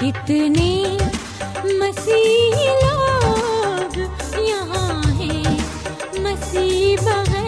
[0.00, 0.96] کتنے
[1.78, 3.98] مسیح لوگ
[4.38, 5.56] یہاں ہیں
[6.18, 7.47] مسیح بغیر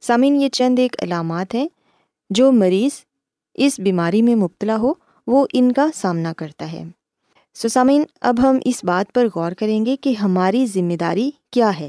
[0.00, 1.68] سامعین، یہ چند ایک علامات ہیں
[2.30, 3.00] جو مریض
[3.54, 4.92] اس بیماری میں مبتلا ہو،
[5.26, 6.84] وہ ان کا سامنا کرتا ہے۔
[7.54, 11.80] سو سامعین، اب ہم اس بات پر غور کریں گے کہ ہماری ذمہ داری کیا
[11.80, 11.88] ہے۔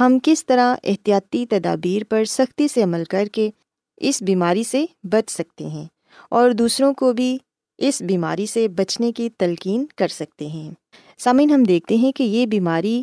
[0.00, 3.50] ہم کس طرح احتیاطی تدابیر پر سختی سے عمل کر کے
[3.96, 5.84] اس بیماری سے بچ سکتے ہیں
[6.30, 7.38] اور دوسروں کو بھی
[7.78, 10.70] اس بیماری سے بچنے کی تلقین کر سکتے ہیں۔
[11.18, 13.02] سامعین، ہم دیکھتے ہیں کہ یہ بیماری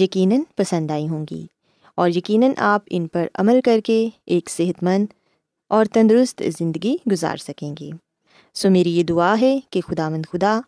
[0.00, 1.46] یقیناً پسند آئی ہوں گی
[1.96, 5.06] اور یقیناً آپ ان پر عمل کر کے ایک صحت مند
[5.68, 7.90] اور تندرست زندگی گزار سکیں گے
[8.54, 10.60] سو میری یہ دعا ہے کہ خدا مند خدا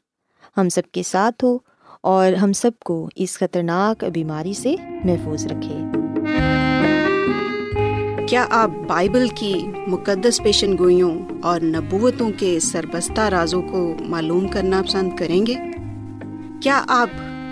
[0.56, 1.58] ہم سب کے ساتھ ہو
[2.02, 5.75] اور ہم سب کو اس خطرناک بیماری سے محفوظ رکھے۔
[8.28, 9.54] کیا آپ بائبل کی
[9.87, 15.54] مقدس پیشن گوئیوں اور نبوتوں کے سربستہ رازوں کو معلوم کرنا پسند کریں گے؟
[16.62, 17.08] کیا آپ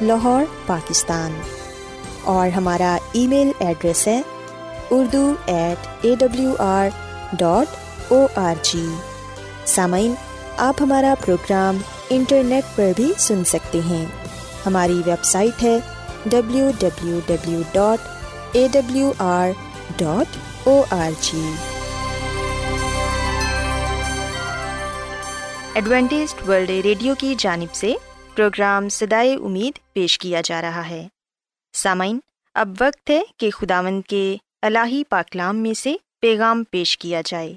[0.00, 1.32] لاہور، پاکستان۔
[2.24, 4.22] اور ہمارا ای میل ایڈریس ہے
[4.90, 6.88] Urdu at A W R
[7.32, 8.86] dot O R G
[9.66, 10.14] سامعین،
[10.56, 11.78] آپ ہمارا پروگرام
[12.10, 14.04] انٹرنیٹ پر بھی سن سکتے ہیں۔
[14.66, 15.78] ہماری ویب سائٹ ہے
[16.26, 18.08] W W W dot
[18.52, 19.50] A W R
[19.96, 20.36] dot
[20.68, 21.52] O R G
[25.74, 27.94] Adventist World Radio کی جانب سے
[28.34, 31.08] پروگرام سدائے امید پیش کیا جا رہا ہے۔
[31.72, 32.18] سامعین،
[32.54, 37.54] اب وقت ہے کہ خداوند کے الہی پاکلام میں سے پیغام پیش کیا جائے۔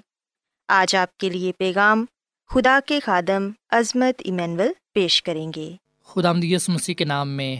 [0.67, 2.05] آج آپ کے لیے پیغام
[2.49, 5.71] خدا کے خادم عظمت ایمینول پیش کریں گے۔
[6.03, 7.55] خدا یس مسیح کے نام میں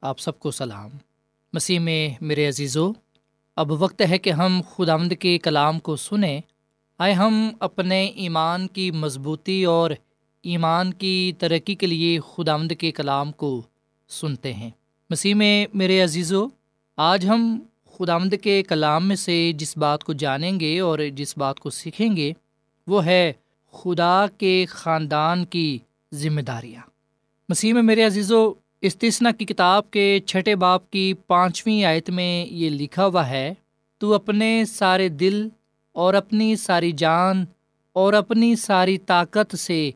[0.00, 0.90] آپ سب کو سلام۔
[1.52, 2.92] مسیح میں میرے عزیزو،
[3.56, 6.40] اب وقت ہے کہ ہم خداوند کے کلام کو سنیں۔
[6.98, 9.90] آئے ہم اپنے ایمان کی مضبوطی اور
[10.42, 13.62] ایمان کی ترقی کے لیے خداوند کے کلام کو
[14.08, 14.70] سنتے ہیں۔
[15.10, 16.46] مسیح میں میرے عزیزو،
[16.96, 17.58] آج ہم
[17.98, 22.16] خداوند کے کلام میں سے جس بات کو جانیں گے اور جس بات کو سیکھیں
[22.16, 22.32] گے،
[22.86, 23.32] وہ ہے
[23.72, 25.78] خدا کے خاندان کی
[26.14, 26.82] ذمہ داریاں۔
[27.48, 32.70] مسیح میں میرے عزیزو استثنا کی کتاب کے چھٹے باپ کی پانچویں آیت میں یہ
[32.70, 33.54] لکھا ہوا ہے،
[33.98, 35.48] تو اپنے سارے دل
[35.92, 37.44] اور اپنی ساری جان
[37.92, 39.90] اور اپنی ساری طاقت سے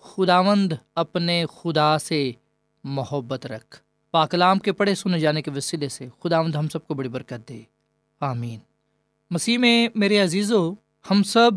[0.00, 2.32] خداوند اپنے خدا سے
[2.84, 3.80] محبت رکھ۔
[4.10, 7.62] پاکلام کے پڑھے سنے جانے کے وسیلے سے خداوند ہم سب کو بڑی برکت دے۔
[8.20, 8.58] آمین۔
[9.30, 10.72] مسیح میں میرے عزیزو،
[11.10, 11.50] ہم سب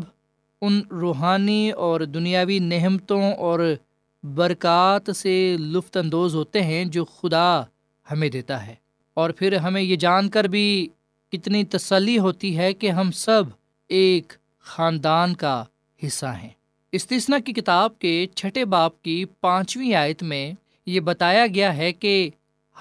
[0.60, 3.74] ان روحانی اور دنیاوی نعمتوں اور
[4.22, 7.62] برکات سے لطف اندوز ہوتے ہیں جو خدا
[8.10, 8.74] ہمیں دیتا ہے۔
[9.14, 10.88] اور پھر ہمیں یہ جان کر بھی
[11.32, 13.42] کتنی تسلی ہوتی ہے کہ ہم سب
[13.88, 15.64] ایک خاندان کا
[16.06, 16.48] حصہ ہیں۔
[16.92, 20.52] استثنا کی کتاب کے چھٹے باپ کی پانچویں آیت میں
[20.86, 22.30] یہ بتایا گیا ہے کہ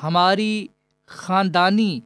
[0.03, 0.67] ہماری
[1.05, 1.99] خاندانی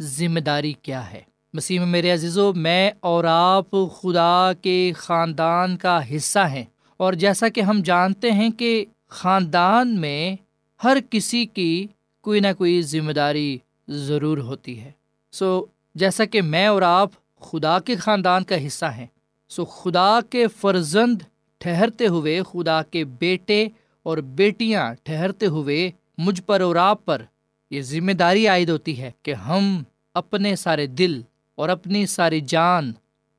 [0.00, 1.20] ذمہ داری کیا ہے۔
[1.52, 6.64] مسیح میرے عزیزو، میں اور آپ خدا کے خاندان کا حصہ ہیں۔
[6.96, 10.36] اور جیسا کہ ہم جانتے ہیں کہ خاندان میں
[10.84, 11.86] ہر کسی کی
[12.20, 14.90] کوئی نہ کوئی ذمہ داری ضرور ہوتی ہے۔
[15.32, 15.64] سو
[15.94, 19.06] جیسا کہ میں اور آپ خدا کے خاندان کا حصہ ہیں،
[19.48, 21.22] سو خدا کے فرزند
[21.58, 23.68] ٹھہرتے ہوئے خدا کے بیٹے
[24.02, 27.22] اور بیٹیاں ٹھہرتے ہوئے مجھ پر اور آپ پر
[27.70, 29.82] یہ ذمہ داری عائد ہوتی ہے کہ ہم
[30.14, 31.22] اپنے سارے دل
[31.54, 32.92] اور اپنی ساری جان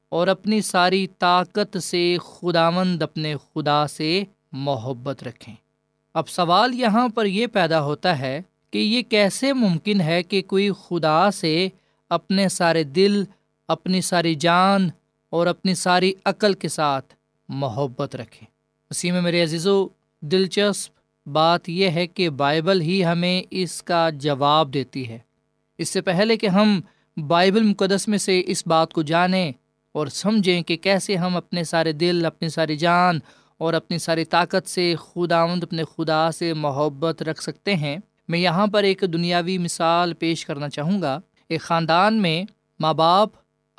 [0.09, 5.55] اور اپنی ساری طاقت سے خداوند اپنے خدا سے محبت رکھیں۔
[6.13, 8.41] اب سوال یہاں پر یہ پیدا ہوتا ہے
[8.71, 11.69] کہ یہ کیسے ممکن ہے کہ کوئی خدا سے
[12.09, 13.23] اپنے سارے دل،
[13.67, 14.89] اپنی ساری جان
[15.29, 17.13] اور اپنی ساری عقل کے ساتھ
[17.49, 18.45] محبت رکھے۔
[18.89, 19.87] اسی میں میرے عزیز و
[20.21, 20.93] دلچسپ
[21.27, 25.19] بات یہ ہے کہ بائبل ہی ہمیں اس کا جواب دیتی ہے۔
[25.77, 26.81] اس سے پہلے کہ ہم
[27.27, 29.51] بائبل مقدس میں سے اس بات کو جانیں
[29.91, 33.19] اور سمجھیں کہ کیسے ہم اپنے سارے دل، اپنی ساری جان
[33.57, 37.97] اور اپنی ساری طاقت سے خداوند، اپنے خدا سے محبت رکھ سکتے ہیں،
[38.27, 42.43] میں یہاں پر ایک دنیاوی مثال پیش کرنا چاہوں گا۔ ایک خاندان میں
[42.79, 43.29] ماں باپ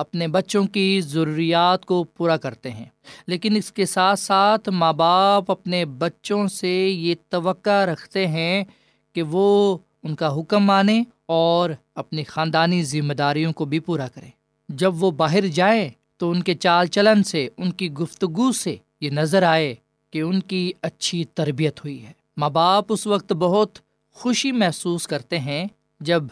[0.02, 2.84] اپنے بچوں کی ضروریات کو پورا کرتے ہیں۔
[3.26, 8.64] لیکن اس کے ساتھ ساتھ ماں باپ اپنے بچوں سے یہ توقع رکھتے ہیں
[9.12, 14.30] کہ وہ ان کا حکم مانیں اور اپنی خاندانی ذمہ داریوں کو بھی پورا کریں۔
[14.68, 19.10] جب وہ باہر جائیں تو ان کے چال چلن سے، ان کی گفتگو سے یہ
[19.10, 19.74] نظر آئے
[20.10, 23.78] کہ ان کی اچھی تربیت ہوئی ہے۔ ماں باپ اس وقت بہت
[24.12, 25.64] خوشی محسوس کرتے ہیں
[26.00, 26.22] جب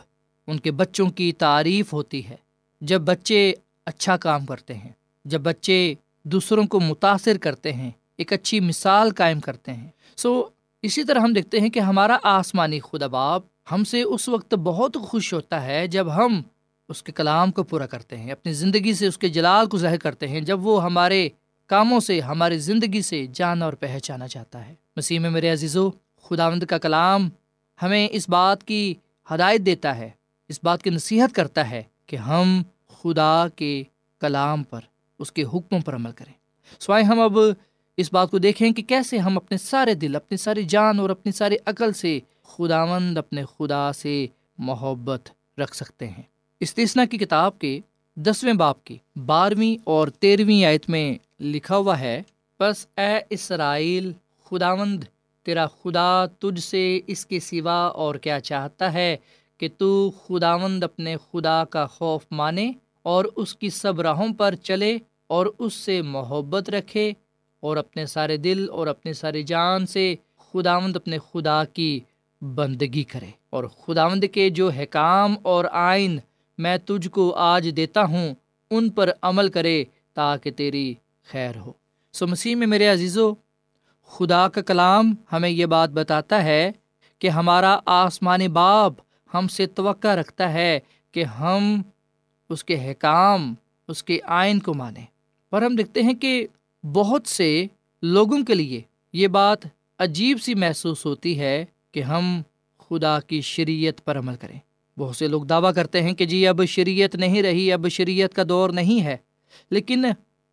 [0.47, 2.37] ان کے بچوں کی تعریف ہوتی ہے۔
[2.81, 3.53] جب بچے
[3.87, 4.93] اچھا کام کرتے ہیں،
[5.25, 10.49] جب بچے دوسروں کو متاثر کرتے ہیں، ایک اچھی مثال قائم کرتے ہیں۔ سو
[10.83, 14.97] اسی طرح ہم دیکھتے ہیں کہ ہمارا آسمانی خدا باپ ہم سے اس وقت بہت
[14.97, 16.43] خوش ہوتا ہے جب ہم
[16.89, 19.97] اس کے کلام کو پورا کرتے ہیں، اپنی زندگی سے اس کے جلال کو ظاہر
[19.97, 21.29] کرتے ہیں، جب وہ ہمارے
[21.67, 25.91] کاموں سے، ہماری زندگی سے جانا اور پہچانا چاہتا ہے۔ مسیح میں میرے عزیز و
[26.23, 27.29] خداوند کا کلام
[27.83, 28.95] ہمیں اس بات کی
[29.35, 30.11] ہدایت دیتا ہے،
[30.49, 33.83] اس بات کی نصیحت کرتا ہے کہ ہم خدا کے
[34.21, 34.81] کلام پر،
[35.19, 36.33] اس کے حکموں پر عمل کریں۔
[36.81, 37.39] سوائے ہم اب
[37.97, 41.33] اس بات کو دیکھیں کہ کیسے ہم اپنے سارے دل، اپنی ساری جان اور اپنی
[41.33, 44.27] ساری عقل سے خداوند اپنے خدا سے
[44.59, 46.23] محبت رکھ سکتے ہیں۔
[46.61, 47.81] استثنا کی کتاب کے
[48.17, 52.23] دسویں باپ کی بارہویں اور تیرہویں آیت میں لکھا ہوا ہے
[52.61, 54.13] بس اے اسرائیل،
[54.45, 55.05] خداوند،
[55.43, 59.17] تیرا خدا تجھ سے اس کے سوا اور کیا چاہتا ہے؟
[59.61, 64.99] کہ تو خداوند اپنے خدا کا خوف مانے اور اس کی سب راہوں پر چلے
[65.27, 67.13] اور اس سے محبت رکھے
[67.61, 72.01] اور اپنے سارے دل اور اپنے ساری جان سے خداوند اپنے خدا کی
[72.43, 76.19] بندگی کرے اور خداوند کے جو حکام اور آئین
[76.59, 78.35] میں تجھ کو آج دیتا ہوں،
[78.71, 79.85] ان پر عمل کرے
[80.15, 81.73] تاکہ تیری خیر ہو۔
[82.13, 83.35] سو مسیح میں میرے عزیزو،
[84.07, 86.73] خدا کا کلام ہمیں یہ بات بتاتا ہے
[87.19, 88.93] کہ ہمارا آسمانی باپ
[89.35, 90.81] ہم سے توقع رکھتا ہے
[91.13, 91.83] کہ ہم
[92.49, 93.55] اس کے حکام،
[93.89, 95.07] اس کے آئین کو مانیں۔
[95.51, 96.47] پر ہم دیکھتے ہیں کہ
[96.93, 97.67] بہت سے
[98.03, 98.81] لوگوں کے لیے
[99.13, 99.59] یہ بات
[99.99, 102.43] عجیب سی محسوس ہوتی ہے کہ ہم
[102.79, 104.59] خدا کی شریعت پر عمل کریں۔
[104.99, 108.43] بہت سے لوگ دعویٰ کرتے ہیں کہ جی اب شریعت نہیں رہی، اب شریعت کا
[108.49, 109.17] دور نہیں ہے۔
[109.71, 110.05] لیکن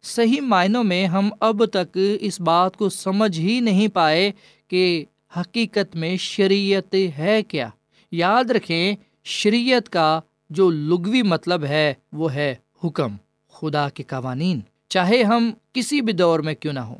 [0.03, 4.31] صحیح معنوں میں ہم اب تک اس بات کو سمجھ ہی نہیں پائے
[4.67, 5.05] کہ
[5.37, 7.69] حقیقت میں شریعت ہے کیا۔
[8.11, 13.15] یاد رکھیں، شریعت کا جو لغوی مطلب ہے، وہ ہے حکم،
[13.53, 16.97] خدا کے قوانین۔ چاہے ہم کسی بھی دور میں کیوں نہ ہوں،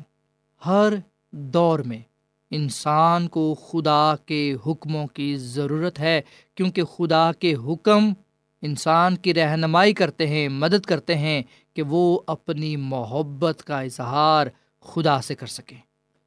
[0.66, 0.92] ہر
[1.30, 1.98] دور میں
[2.50, 6.20] انسان کو خدا کے حکموں کی ضرورت ہے،
[6.54, 8.12] کیونکہ خدا کے حکم
[8.62, 11.42] انسان کی رہنمائی کرتے ہیں، مدد کرتے ہیں
[11.74, 14.46] کہ وہ اپنی محبت کا اظہار
[14.80, 15.76] خدا سے کر سکیں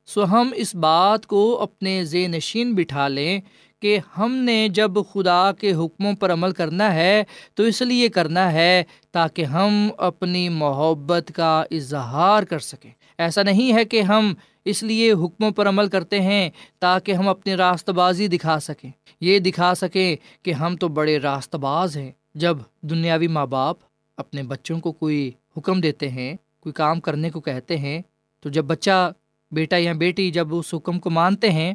[0.05, 3.39] سو ہم اس بات کو اپنے ذہ نشین بٹھا لیں
[3.81, 7.23] کہ ہم نے جب خدا کے حکموں پر عمل کرنا ہے،
[7.55, 13.73] تو اس لیے کرنا ہے تاکہ ہم اپنی محبت کا اظہار کر سکیں۔ ایسا نہیں
[13.73, 14.33] ہے کہ ہم
[14.65, 18.89] اس لیے حکموں پر عمل کرتے ہیں تاکہ ہم اپنی راست بازی دکھا سکیں۔
[19.21, 23.77] یہ دکھا سکیں کہ ہم تو بڑے راست باز ہیں۔ جب دنیاوی ماں باپ
[24.17, 28.01] اپنے بچوں کو کوئی حکم دیتے ہیں، کوئی کام کرنے کو کہتے ہیں،
[28.39, 29.11] تو جب بچہ،
[29.51, 31.73] بیٹا یا بیٹی جب اس حکم کو مانتے ہیں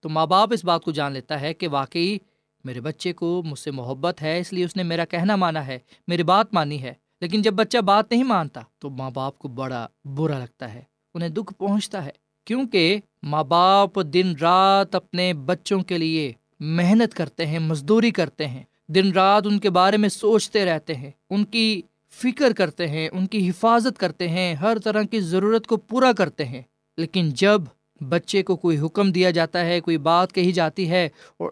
[0.00, 2.18] تو ماں باپ اس بات کو جان لیتا ہے کہ واقعی
[2.64, 5.78] میرے بچے کو مجھ سے محبت ہے، اس لیے اس نے میرا کہنا مانا ہے،
[6.08, 9.86] میری بات مانی ہے۔ لیکن جب بچہ بات نہیں مانتا تو ماں باپ کو بڑا
[10.04, 10.82] برا لگتا ہے،
[11.14, 12.10] انہیں دکھ پہنچتا ہے۔
[12.44, 18.62] کیونکہ ماں باپ دن رات اپنے بچوں کے لیے محنت کرتے ہیں، مزدوری کرتے ہیں۔
[18.88, 23.26] دن رات ان کے بارے میں سوچتے رہتے ہیں، ان کی فکر کرتے ہیں، ان
[23.26, 26.62] کی حفاظت کرتے ہیں، ہر طرح کی ضرورت کو پورا کرتے ہیں۔
[26.96, 27.62] لیکن جب
[28.00, 31.50] بچے کو کوئی حکم دیا جاتا ہے، کوئی بات کہی جاتی ہے اور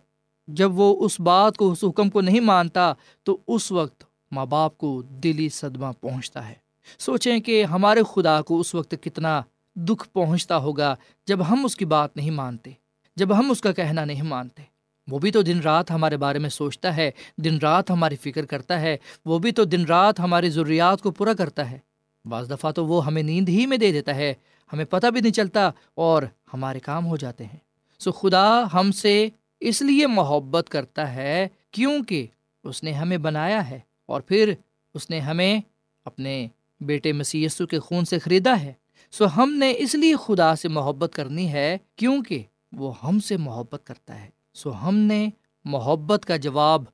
[0.48, 2.92] جب وہ اس بات کو، اس حکم کو نہیں مانتا
[3.24, 6.54] تو اس وقت ماں باپ کو دلی صدمہ پہنچتا ہے۔
[6.98, 9.42] سوچیں کہ ہمارے خدا کو اس وقت کتنا
[9.74, 12.70] دکھ پہنچتا ہوگا جب ہم اس کی بات نہیں مانتے،
[13.16, 14.62] جب ہم اس کا کہنا نہیں مانتے۔
[15.08, 18.80] وہ بھی تو دن رات ہمارے بارے میں سوچتا ہے، دن رات ہماری فکر کرتا
[18.80, 21.78] ہے، وہ بھی تو دن رات ہماری ضروریات کو پورا کرتا ہے۔
[22.24, 24.34] بعض دفعہ تو وہ ہمیں نیند ہی میں دے دیتا ہے۔
[24.72, 26.22] ہمیں پتہ بھی نہیں چلتا اور
[26.54, 27.58] ہمارے کام ہو جاتے ہیں۔
[27.98, 29.28] سو خدا ہم سے
[29.60, 32.26] اس لیے محبت کرتا ہے کیونکہ
[32.64, 34.54] اس نے ہمیں بنایا ہے اور پھر
[34.94, 35.60] اس نے ہمیں
[36.04, 36.48] اپنے
[36.80, 38.72] بیٹے مسیح یسو کے خون سے خریدا ہے۔
[39.10, 43.80] سو ہم نے اس لیے خدا سے محبت کرنی ہے کیونکہ وہ ہم سے محبت
[43.84, 45.28] کرتا ہے۔ سو ہم نے
[45.64, 46.84] محبت کا جواب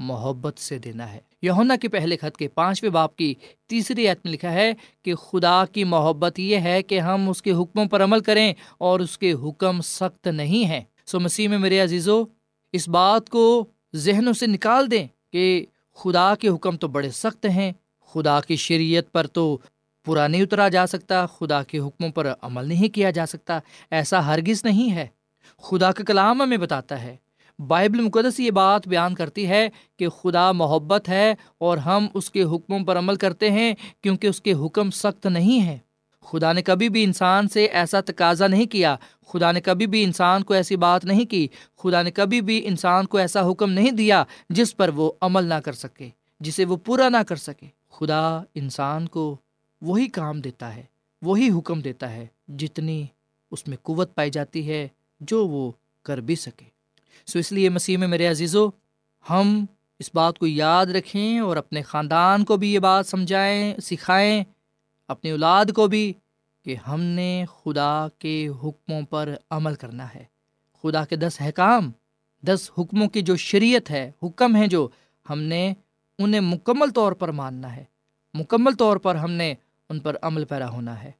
[0.00, 3.34] محبت سے دینا ہے۔ یونا کے پہلے خط کے پانچویں باپ کی
[3.66, 7.52] تیسری عت میں لکھا ہے کہ خدا کی محبت یہ ہے کہ ہم اس کے
[7.52, 11.80] حکموں پر عمل کریں اور اس کے حکم سخت نہیں ہیں۔ سو مسیح میں میرے
[11.80, 12.24] عزیزو،
[12.72, 17.72] اس بات کو ذہنوں سے نکال دیں کہ خدا کے حکم تو بڑے سخت ہیں،
[18.06, 19.58] خدا کی شریعت پر تو
[20.04, 23.58] پورا نہیں اترا جا سکتا، خدا کے حکموں پر عمل نہیں کیا جا سکتا،
[23.90, 25.06] ایسا ہرگز نہیں ہے۔
[25.62, 27.16] خدا کا کلام ہمیں بتاتا ہے
[27.66, 32.42] بائبل مقدس یہ بات بیان کرتی ہے کہ خدا محبت ہے اور ہم اس کے
[32.42, 35.78] حکموں پر عمل کرتے ہیں کیونکہ اس کے حکم سخت نہیں ہیں۔
[36.24, 38.96] خدا نے کبھی بھی انسان سے ایسا تقاضا نہیں کیا۔
[39.28, 43.06] خدا نے کبھی بھی انسان کو ایسی بات نہیں کی۔ خدا نے کبھی بھی انسان
[43.06, 46.08] کو ایسا حکم نہیں دیا جس پر وہ عمل نہ کر سکے،
[46.40, 49.36] جسے وہ پورا نہ کر سکے۔ خدا انسان کو
[49.82, 50.82] وہی کام دیتا ہے،
[51.22, 53.06] وہی حکم دیتا ہے جتنی
[53.50, 54.88] اس میں قوت پائی جاتی ہے
[55.20, 56.79] جو وہ کر بھی سکے۔
[57.26, 58.68] سو اس لیے مسیح میں میرے عزیزو،
[59.30, 59.64] ہم
[59.98, 64.44] اس بات کو یاد رکھیں اور اپنے خاندان کو بھی یہ بات سمجھائیں، سکھائیں،
[65.08, 66.12] اپنی اولاد کو بھی
[66.64, 70.24] کہ ہم نے خدا کے حکموں پر عمل کرنا ہے۔
[70.82, 71.90] خدا کے دس احکام،
[72.42, 74.88] دس حکموں کی جو شریعت ہے، حکم ہیں جو
[75.30, 75.72] ہم نے
[76.18, 77.84] انہیں مکمل طور پر ماننا ہے۔
[78.34, 79.54] مکمل طور پر ہم نے
[79.88, 81.10] ان پر عمل پیرا ہونا ہے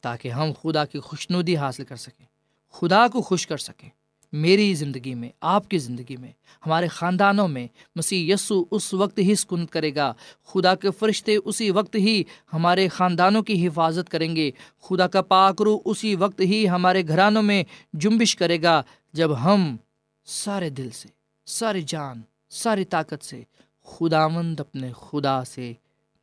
[0.00, 2.26] تاکہ ہم خدا کی خوشنودی حاصل کر سکیں،
[2.70, 3.88] خدا کو خوش کر سکیں۔
[4.32, 6.32] میری زندگی میں، آپ کی زندگی میں،
[6.66, 10.12] ہمارے خاندانوں میں مسیح یسو اس وقت ہی سکون کرے گا۔
[10.44, 14.50] خدا کے فرشتے اسی وقت ہی ہمارے خاندانوں کی حفاظت کریں گے۔
[14.82, 19.76] خدا کا پاکرو اسی وقت ہی ہمارے گھرانوں میں جنبش کرے گا۔ جب ہم
[20.24, 21.08] سارے دل سے،
[21.46, 23.42] ساری جان، ساری طاقت سے
[23.84, 25.72] خداوند اپنے خدا سے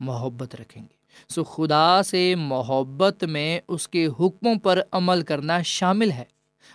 [0.00, 0.94] محبت رکھیں گے۔
[1.28, 6.24] سو خدا سے محبت میں اس کے حکموں پر عمل کرنا شامل ہے۔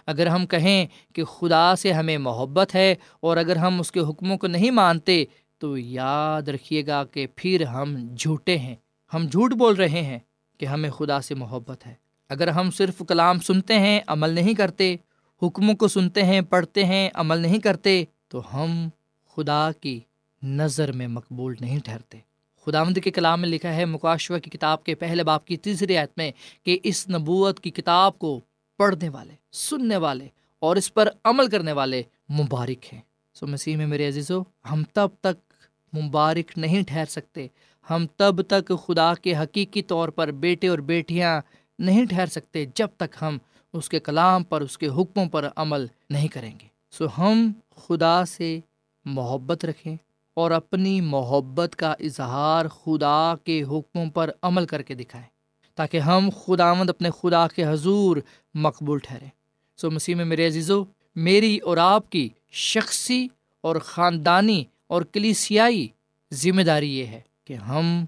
[0.10, 4.38] اگر ہم کہیں کہ خدا سے ہمیں محبت ہے اور اگر ہم اس کے حکموں
[4.38, 5.24] کو نہیں مانتے،
[5.58, 8.76] تو یاد رکھیے گا کہ پھر ہم جھوٹے ہیں۔
[9.14, 10.20] ہم جھوٹ بول رہے ہیں
[10.58, 11.94] کہ ہمیں خدا سے محبت ہے۔
[12.30, 14.96] اگر ہم صرف کلام سنتے ہیں، عمل نہیں کرتے،
[15.42, 18.90] حکموں کو سنتے ہیں، پڑھتے ہیں، عمل نہیں کرتے، تو ہم
[19.36, 20.00] خدا کی
[20.44, 22.18] نظر میں مقبول نہیں ٹھہرتے۔
[22.66, 26.12] خداوند کے کلام میں لکھا ہے مکاشوہ کی کتاب کے پہلے باپ کی تیسری آیت
[26.18, 26.32] میں،
[26.64, 28.40] کہ اس نبوت کی کتاب کو
[28.78, 30.28] پڑھنے والے سننے والے
[30.60, 33.02] اور اس پر عمل کرنے والے مبارک ہیں۔
[33.34, 35.54] سو مسیح میں میرے عزیزو، ہم تب تک
[35.98, 37.48] مبارک نہیں ٹھہر سکتے۔
[37.90, 41.42] ہم تب تک خدا کے حقیقی طور پر بیٹے اور بیٹیاں
[41.80, 43.38] نہیں ٹھہر سکتے جب تک ہم
[43.74, 48.26] اس کے کلام پر، اس کے حکموں پر عمل نہیں کریں گے۔ سو ہم خدا
[48.26, 48.60] سے
[49.06, 49.96] محبت رکھیں
[50.34, 55.28] اور اپنی محبت کا اظہار خدا کے حکموں پر عمل کر کے دکھائیں
[55.76, 58.18] تاکہ ہم خداوند اپنے خدا کے حضور
[58.54, 59.30] مقبول ٹھہریں۔
[59.82, 60.84] سو مسیح میں میرے عزیزو،
[61.16, 63.28] میری اور آپ کی شخصی
[63.62, 65.88] اور خاندانی اور کلیسیائی
[66.34, 68.06] ذمہ داری یہ ہے کہ ہم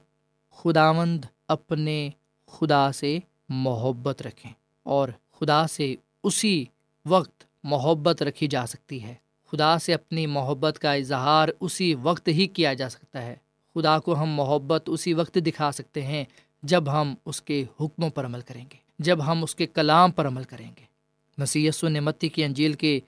[0.51, 2.09] خداوند اپنے
[2.47, 4.51] خدا سے محبت رکھیں
[4.83, 6.65] اور خدا سے اسی
[7.05, 9.15] وقت محبت رکھی جا سکتی ہے۔
[9.51, 13.35] خدا سے اپنی محبت کا اظہار اسی وقت ہی کیا جا سکتا ہے۔
[13.73, 16.25] خدا کو ہم محبت اسی وقت دکھا سکتے ہیں
[16.63, 20.27] جب ہم اس کے حکموں پر عمل کریں گے، جب ہم اس کے کلام پر
[20.27, 20.90] عمل کریں گے۔
[21.37, 22.99] نصیت و نمتی کی انجیل کے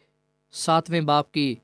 [0.52, 1.56] ساتویں باپ کی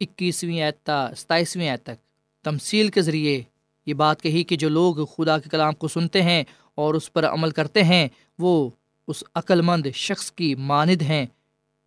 [0.00, 2.08] اکیسویں اعتا ستائیسویں آیت تک
[2.44, 3.42] تمثیل کے ذریعے
[3.86, 6.44] یہ بات کہی کہ جو لوگ خدا کے کلام کو سنتے ہیں
[6.74, 8.70] اور اس پر عمل کرتے ہیں، وہ
[9.08, 11.26] اس عقل مند شخص کی ماند ہیں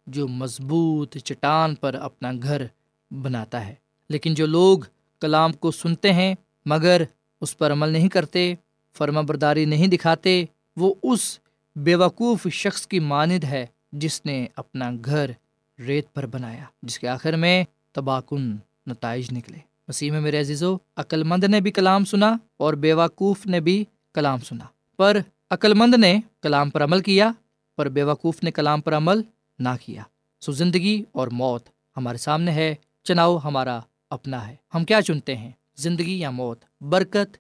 [0.07, 2.65] جو مضبوط چٹان پر اپنا گھر
[3.11, 3.75] بناتا ہے۔
[4.09, 4.79] لیکن جو لوگ
[5.21, 7.01] کلام کو سنتے ہیں مگر
[7.41, 8.53] اس پر عمل نہیں کرتے
[8.97, 10.45] فرما برداری نہیں دکھاتے،
[10.77, 11.39] وہ اس
[11.75, 15.31] بیوقوف شخص کی ماند ہے جس نے اپنا گھر
[15.79, 18.55] ریت پر بنایا، جس کے آخر میں تباکن
[18.87, 23.59] نتائج نکلے۔ مسیح میں میرے عزیزو عقل مند نے بھی کلام سنا اور بیوقوف نے
[23.59, 24.65] بھی کلام سنا۔
[24.97, 25.17] پر
[25.49, 27.31] عقل مند نے کلام پر عمل کیا،
[27.77, 29.21] پر بیوقوف نے کلام پر عمل
[29.59, 30.03] نہ کیا۔
[30.41, 35.51] سو زندگی اور موت ہمارے سامنے ہے، چناؤ ہمارا اپنا ہے۔ ہم کیا چنتے ہیں؟
[35.75, 37.37] زندگی یا موت؟ برکت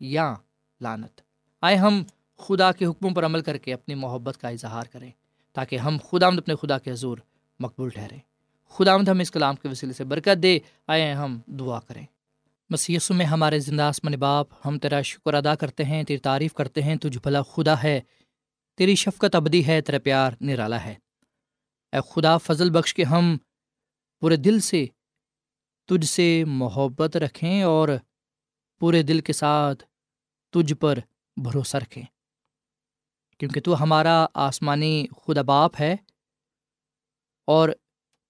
[0.00, 0.34] یا
[0.80, 1.20] لانت
[1.60, 2.02] آئے ہم
[2.36, 5.10] خدا کے حکموں پر عمل کر کے اپنی محبت کا اظہار کریں۔
[5.52, 7.18] تاکہ ہم خدا مد اپنے خدا کے حضور
[7.60, 8.18] مقبول ٹھہریں۔
[8.68, 12.06] خدا مد ہم اس کلام کے وسیلے سے برکت دے۔ آئے ہم، دعا کریں۔
[12.70, 16.82] مسیس میں ہمارے زندہ آسمان باپ، ہم تیرا شکر ادا کرتے ہیں، تیری تعریف کرتے
[16.82, 18.00] ہیں، تجھ بھلا خدا ہے۔
[18.76, 20.94] تیری شفقت ابدی ہے، تیرا پیار نرالا ہے۔
[21.92, 23.36] اے خدا، فضل بخش کے ہم
[24.20, 24.86] پورے دل سے،
[25.86, 27.88] تجھ سے محبت رکھیں اور
[28.80, 29.84] پورے دل کے ساتھ
[30.50, 30.98] تجھ پر
[31.36, 32.02] بھروسہ رکھیں۔
[33.42, 35.96] کیونکہ تو ہمارا آسمانی خدا باپ ہے
[37.46, 37.68] اور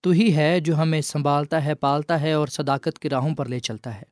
[0.01, 3.59] تو ہی ہے جو ہمیں سنبھالتا ہے، پالتا ہے اور صداقت کی راہوں پر لے
[3.59, 4.03] چلتا ہے۔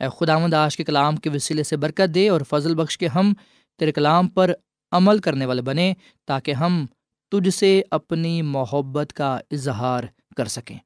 [0.00, 3.32] اے خداوند، آج کے کلام کے وسیلے سے برکت دے اور فضل بخش کے ہم
[3.78, 4.52] تیرے کلام پر
[4.92, 5.94] عمل کرنے والے بنے
[6.26, 6.86] تاکہ ہم
[7.30, 10.04] تجھ سے اپنی محبت کا اظہار
[10.36, 10.78] کر سکیں۔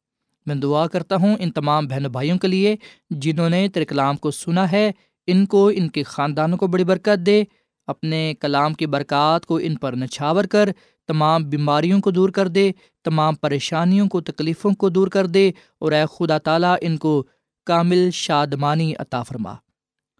[0.47, 2.77] میں دعا کرتا ہوں ان تمام بہن بھائیوں کے لیے
[3.11, 4.93] جنہوں نے تیرے کلام کو سنا ہے،
[5.27, 7.45] ان کو، ان کے خاندانوں کو بڑی برکت دے۔
[7.90, 10.68] اپنے کلام کی برکات کو ان پر نچھاور کر،
[11.07, 12.72] تمام بیماریوں کو دور کر دے،
[13.05, 17.24] تمام پریشانیوں کو، تکلیفوں کو دور کر دے اور اے خدا تعالیٰ ان کو
[17.66, 19.55] کامل شادمانی عطا فرما۔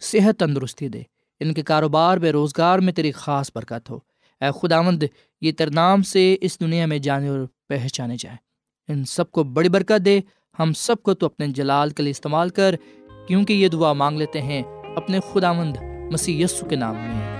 [0.01, 1.03] صحت تندرستی دے۔
[1.41, 3.99] ان کے کاروبار بے روزگار میں تیری خاص برکت ہو۔
[4.41, 5.03] اے خداوند،
[5.41, 8.39] یہ ترنام سے اس دنیا میں جانے اور پہچانے جائیں۔
[8.89, 10.21] ان سب کو بڑی برکت دے۔
[10.59, 12.75] ہم سب کو تو اپنے جلال کے لیے استعمال کر،
[13.29, 14.63] کیونکہ یہ دعا مانگ لیتے ہیں
[14.97, 15.77] اپنے خداوند
[16.13, 17.40] مسیح یسو کے نام میں۔